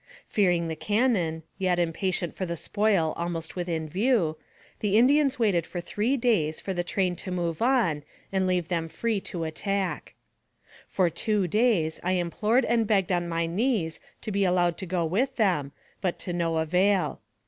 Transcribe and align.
Fearing 0.25 0.67
the 0.67 0.75
cannon, 0.75 1.43
yet 1.59 1.77
impatient 1.77 2.33
for 2.33 2.43
the 2.43 2.57
spoil 2.57 3.13
AMONG 3.17 3.33
THE 3.33 3.39
SIOUX 3.41 3.57
INDIANS. 3.57 3.93
149 3.93 4.01
almost 4.01 4.01
within 4.01 4.01
view, 4.01 4.37
the 4.79 4.97
Indians 4.97 5.37
waited 5.37 5.67
for 5.67 5.79
three 5.79 6.17
days 6.17 6.59
for 6.59 6.73
the 6.73 6.83
train 6.83 7.15
to 7.17 7.29
move 7.29 7.61
on 7.61 8.01
and 8.31 8.47
leave 8.47 8.67
them 8.69 8.87
free 8.89 9.21
to 9.21 9.43
attack. 9.43 10.15
For 10.87 11.11
two 11.11 11.47
days 11.47 11.99
I 12.01 12.13
implored 12.13 12.65
and 12.65 12.87
begged 12.87 13.11
on 13.11 13.29
my 13.29 13.45
knees 13.45 13.99
to 14.21 14.31
be 14.31 14.43
allowed 14.43 14.79
to 14.79 14.87
go 14.87 15.05
with 15.05 15.35
them, 15.35 15.71
but 16.01 16.17
to 16.17 16.33
no 16.33 16.57
avail. 16.57 17.21